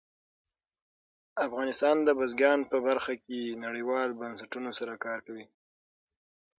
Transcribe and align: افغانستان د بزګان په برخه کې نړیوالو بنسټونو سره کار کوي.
افغانستان 1.47 1.95
د 2.03 2.09
بزګان 2.19 2.59
په 2.71 2.77
برخه 2.87 3.13
کې 3.25 3.59
نړیوالو 3.65 4.17
بنسټونو 4.21 4.69
سره 4.79 4.93
کار 5.05 5.19
کوي. 5.27 5.45